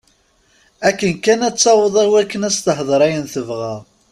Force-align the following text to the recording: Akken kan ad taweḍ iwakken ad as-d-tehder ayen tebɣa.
Akken 0.87 1.13
kan 1.23 1.39
ad 1.47 1.55
taweḍ 1.57 1.95
iwakken 2.05 2.41
ad 2.43 2.47
as-d-tehder 2.53 3.01
ayen 3.05 3.25
tebɣa. 3.33 3.75